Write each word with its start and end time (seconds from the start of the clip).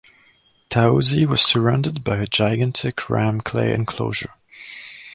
Taosi 0.71 1.27
was 1.27 1.41
surrounded 1.43 2.03
by 2.03 2.17
a 2.17 2.25
gigantic 2.25 3.07
rammed-clay 3.07 3.71
enclosure. 3.71 4.33